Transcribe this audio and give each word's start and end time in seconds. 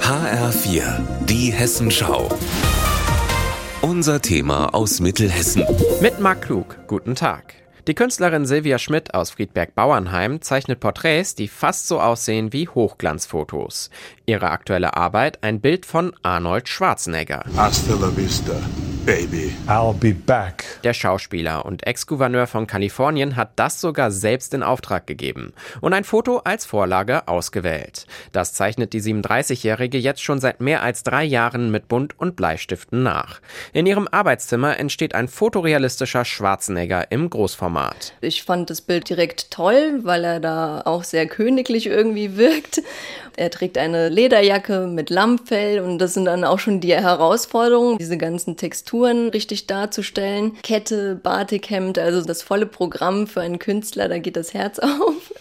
HR4, 0.00 1.00
die 1.26 1.50
Hessenschau. 1.52 2.28
Unser 3.80 4.20
Thema 4.20 4.74
aus 4.74 5.00
Mittelhessen. 5.00 5.64
Mit 6.00 6.20
Marc 6.20 6.42
Klug, 6.42 6.76
guten 6.86 7.14
Tag. 7.14 7.54
Die 7.86 7.94
Künstlerin 7.94 8.44
Silvia 8.44 8.78
Schmidt 8.78 9.14
aus 9.14 9.30
Friedberg-Bauernheim 9.30 10.42
zeichnet 10.42 10.80
Porträts, 10.80 11.34
die 11.34 11.48
fast 11.48 11.88
so 11.88 12.00
aussehen 12.00 12.52
wie 12.52 12.68
Hochglanzfotos. 12.68 13.90
Ihre 14.26 14.50
aktuelle 14.50 14.96
Arbeit 14.96 15.42
ein 15.42 15.60
Bild 15.60 15.86
von 15.86 16.12
Arnold 16.22 16.68
Schwarzenegger. 16.68 17.44
Hasta 17.56 17.94
la 17.94 18.14
vista, 18.14 18.52
baby. 19.04 19.52
I'll 19.66 19.94
be 19.94 20.12
back. 20.12 20.64
Der 20.84 20.94
Schauspieler 20.94 21.64
und 21.64 21.86
Ex-Gouverneur 21.86 22.46
von 22.46 22.66
Kalifornien 22.66 23.36
hat 23.36 23.52
das 23.56 23.80
sogar 23.80 24.10
selbst 24.10 24.54
in 24.54 24.62
Auftrag 24.62 25.06
gegeben 25.06 25.52
und 25.80 25.92
ein 25.92 26.04
Foto 26.04 26.38
als 26.38 26.66
Vorlage 26.66 27.26
ausgewählt. 27.28 28.06
Das 28.32 28.52
zeichnet 28.52 28.92
die 28.92 29.00
37-Jährige 29.00 29.98
jetzt 29.98 30.22
schon 30.22 30.40
seit 30.40 30.60
mehr 30.60 30.82
als 30.82 31.02
drei 31.02 31.24
Jahren 31.24 31.70
mit 31.70 31.88
Bunt 31.88 32.18
und 32.18 32.36
Bleistiften 32.36 33.02
nach. 33.02 33.40
In 33.72 33.86
ihrem 33.86 34.08
Arbeitszimmer 34.08 34.78
entsteht 34.78 35.14
ein 35.14 35.28
fotorealistischer 35.28 36.24
Schwarzenegger 36.24 37.10
im 37.10 37.30
Großformat. 37.30 38.14
Ich 38.20 38.42
fand 38.42 38.70
das 38.70 38.80
Bild 38.80 39.08
direkt 39.08 39.50
toll, 39.50 40.00
weil 40.02 40.24
er 40.24 40.40
da 40.40 40.82
auch 40.84 41.04
sehr 41.04 41.26
königlich 41.26 41.86
irgendwie 41.86 42.36
wirkt. 42.36 42.82
Er 43.40 43.50
trägt 43.50 43.78
eine 43.78 44.10
Lederjacke 44.10 44.86
mit 44.86 45.08
Lammfell 45.08 45.80
und 45.80 45.96
das 45.96 46.12
sind 46.12 46.26
dann 46.26 46.44
auch 46.44 46.58
schon 46.58 46.82
die 46.82 46.94
Herausforderungen, 46.94 47.96
diese 47.96 48.18
ganzen 48.18 48.58
Texturen 48.58 49.30
richtig 49.30 49.66
darzustellen. 49.66 50.58
Kette, 50.62 51.14
Batikhemd, 51.14 51.98
also 51.98 52.22
das 52.22 52.42
volle 52.42 52.66
Programm 52.66 53.26
für 53.26 53.40
einen 53.40 53.58
Künstler, 53.58 54.10
da 54.10 54.18
geht 54.18 54.36
das 54.36 54.52
Herz 54.52 54.78
auf. 54.78 55.32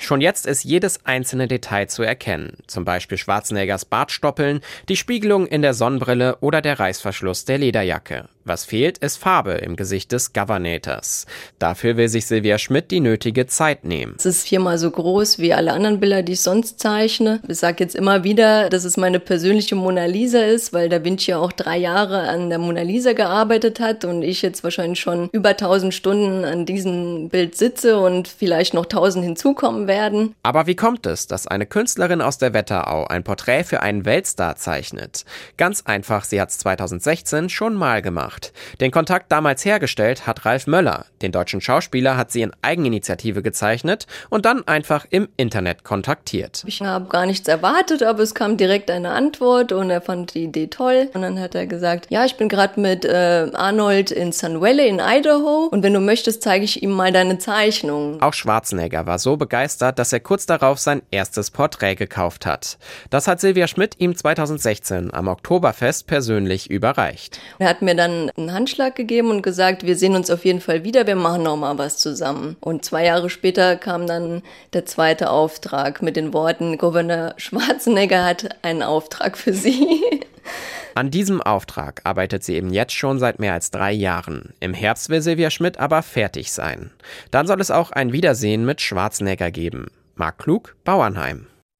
Schon 0.00 0.20
jetzt 0.20 0.48
ist 0.48 0.64
jedes 0.64 1.06
einzelne 1.06 1.46
Detail 1.46 1.86
zu 1.86 2.02
erkennen, 2.02 2.58
zum 2.66 2.84
Beispiel 2.84 3.18
Schwarzeneggers 3.18 3.84
Bartstoppeln, 3.84 4.60
die 4.88 4.96
Spiegelung 4.96 5.46
in 5.46 5.62
der 5.62 5.74
Sonnenbrille 5.74 6.38
oder 6.40 6.60
der 6.60 6.80
Reißverschluss 6.80 7.44
der 7.44 7.58
Lederjacke. 7.58 8.28
Was 8.46 8.66
fehlt, 8.66 8.98
ist 8.98 9.16
Farbe 9.16 9.52
im 9.52 9.74
Gesicht 9.74 10.12
des 10.12 10.34
Governators. 10.34 11.24
Dafür 11.58 11.96
will 11.96 12.10
sich 12.10 12.26
Silvia 12.26 12.58
Schmidt 12.58 12.90
die 12.90 13.00
nötige 13.00 13.46
Zeit 13.46 13.84
nehmen. 13.84 14.16
Es 14.18 14.26
ist 14.26 14.46
viermal 14.46 14.76
so 14.76 14.90
groß 14.90 15.38
wie 15.38 15.54
alle 15.54 15.72
anderen 15.72 15.98
Bilder, 15.98 16.22
die 16.22 16.32
ich 16.32 16.42
sonst 16.42 16.78
zeichne. 16.78 17.40
Ich 17.48 17.56
sage 17.56 17.82
jetzt 17.82 17.94
immer 17.94 18.22
wieder, 18.22 18.68
dass 18.68 18.84
es 18.84 18.98
meine 18.98 19.18
persönliche 19.18 19.76
Mona 19.76 20.04
Lisa 20.04 20.42
ist, 20.42 20.74
weil 20.74 20.90
Da 20.90 21.02
Vinci 21.02 21.32
auch 21.32 21.52
drei 21.52 21.78
Jahre 21.78 22.28
an 22.28 22.50
der 22.50 22.58
Mona 22.58 22.82
Lisa 22.82 23.14
gearbeitet 23.14 23.80
hat 23.80 24.04
und 24.04 24.20
ich 24.20 24.42
jetzt 24.42 24.62
wahrscheinlich 24.62 25.00
schon 25.00 25.30
über 25.32 25.56
tausend 25.56 25.94
Stunden 25.94 26.44
an 26.44 26.66
diesem 26.66 27.30
Bild 27.30 27.56
sitze 27.56 27.98
und 27.98 28.28
vielleicht 28.28 28.74
noch 28.74 28.84
tausend 28.84 29.24
hinzukommen 29.24 29.86
werden. 29.86 30.34
Aber 30.42 30.66
wie 30.66 30.76
kommt 30.76 31.06
es, 31.06 31.26
dass 31.26 31.46
eine 31.46 31.64
Künstlerin 31.64 32.20
aus 32.20 32.36
der 32.36 32.52
Wetterau 32.52 33.06
ein 33.06 33.24
Porträt 33.24 33.64
für 33.64 33.80
einen 33.80 34.04
Weltstar 34.04 34.56
zeichnet? 34.56 35.24
Ganz 35.56 35.80
einfach, 35.86 36.24
sie 36.24 36.42
hat 36.42 36.50
es 36.50 36.58
2016 36.58 37.48
schon 37.48 37.72
mal 37.72 38.02
gemacht 38.02 38.33
gemacht. 38.34 38.52
Den 38.80 38.90
Kontakt 38.90 39.30
damals 39.30 39.64
hergestellt 39.64 40.26
hat 40.26 40.44
Ralf 40.44 40.66
Möller. 40.66 41.06
Den 41.22 41.32
deutschen 41.32 41.60
Schauspieler 41.60 42.16
hat 42.16 42.30
sie 42.30 42.42
in 42.42 42.52
Eigeninitiative 42.62 43.42
gezeichnet 43.42 44.06
und 44.30 44.44
dann 44.44 44.66
einfach 44.66 45.06
im 45.10 45.28
Internet 45.36 45.84
kontaktiert. 45.84 46.64
Ich 46.66 46.82
habe 46.82 47.08
gar 47.08 47.26
nichts 47.26 47.48
erwartet, 47.48 48.02
aber 48.02 48.22
es 48.22 48.34
kam 48.34 48.56
direkt 48.56 48.90
eine 48.90 49.10
Antwort 49.10 49.72
und 49.72 49.90
er 49.90 50.00
fand 50.00 50.34
die 50.34 50.44
Idee 50.44 50.66
toll. 50.66 51.08
Und 51.14 51.22
dann 51.22 51.40
hat 51.40 51.54
er 51.54 51.66
gesagt, 51.66 52.06
ja, 52.10 52.24
ich 52.24 52.36
bin 52.36 52.48
gerade 52.48 52.80
mit 52.80 53.04
äh, 53.04 53.50
Arnold 53.54 54.10
in 54.10 54.32
Sun 54.32 54.60
Valley 54.60 54.88
in 54.88 55.00
Idaho 55.00 55.68
und 55.70 55.82
wenn 55.82 55.94
du 55.94 56.00
möchtest, 56.00 56.42
zeige 56.42 56.64
ich 56.64 56.82
ihm 56.82 56.90
mal 56.90 57.12
deine 57.12 57.38
Zeichnung. 57.38 58.20
Auch 58.20 58.34
Schwarzenegger 58.34 59.06
war 59.06 59.18
so 59.18 59.36
begeistert, 59.36 59.98
dass 59.98 60.12
er 60.12 60.20
kurz 60.20 60.46
darauf 60.46 60.78
sein 60.78 61.02
erstes 61.10 61.50
Porträt 61.50 61.94
gekauft 61.94 62.46
hat. 62.46 62.78
Das 63.10 63.28
hat 63.28 63.40
Silvia 63.40 63.66
Schmidt 63.66 63.94
ihm 63.98 64.16
2016 64.16 65.12
am 65.12 65.28
Oktoberfest 65.28 66.06
persönlich 66.06 66.70
überreicht. 66.70 67.40
Er 67.58 67.68
hat 67.68 67.82
mir 67.82 67.94
dann 67.94 68.23
einen 68.30 68.52
Handschlag 68.52 68.94
gegeben 68.94 69.30
und 69.30 69.42
gesagt, 69.42 69.84
wir 69.84 69.96
sehen 69.96 70.16
uns 70.16 70.30
auf 70.30 70.44
jeden 70.44 70.60
Fall 70.60 70.84
wieder, 70.84 71.06
wir 71.06 71.16
machen 71.16 71.42
noch 71.42 71.56
mal 71.56 71.78
was 71.78 71.98
zusammen. 71.98 72.56
Und 72.60 72.84
zwei 72.84 73.04
Jahre 73.04 73.30
später 73.30 73.76
kam 73.76 74.06
dann 74.06 74.42
der 74.72 74.86
zweite 74.86 75.30
Auftrag 75.30 76.02
mit 76.02 76.16
den 76.16 76.32
Worten, 76.32 76.78
Gouverneur 76.78 77.34
Schwarzenegger 77.36 78.24
hat 78.24 78.56
einen 78.62 78.82
Auftrag 78.82 79.36
für 79.36 79.52
Sie. 79.52 80.00
An 80.94 81.10
diesem 81.10 81.42
Auftrag 81.42 82.00
arbeitet 82.04 82.44
sie 82.44 82.54
eben 82.54 82.72
jetzt 82.72 82.92
schon 82.92 83.18
seit 83.18 83.40
mehr 83.40 83.52
als 83.52 83.72
drei 83.72 83.90
Jahren. 83.90 84.54
Im 84.60 84.74
Herbst 84.74 85.08
will 85.08 85.22
Silvia 85.22 85.50
Schmidt 85.50 85.78
aber 85.78 86.02
fertig 86.02 86.52
sein. 86.52 86.90
Dann 87.32 87.48
soll 87.48 87.60
es 87.60 87.72
auch 87.72 87.90
ein 87.90 88.12
Wiedersehen 88.12 88.64
mit 88.64 88.80
Schwarzenegger 88.80 89.50
geben. 89.50 89.88
Marc 90.14 90.38
Klug, 90.38 90.76
Bauernheim. 90.84 91.46